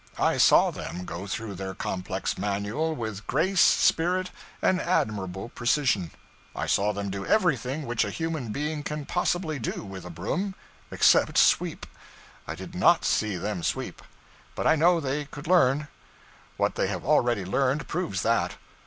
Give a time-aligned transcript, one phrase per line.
[0.17, 6.09] I saw them go through their complex manual with grace, spirit, and admirable precision.
[6.55, 10.55] I saw them do everything which a human being can possibly do with a broom,
[10.89, 11.85] except sweep.
[12.47, 14.01] I did not see them sweep.
[14.55, 15.87] But I know they could learn.
[16.57, 18.55] What they have already learned proves that.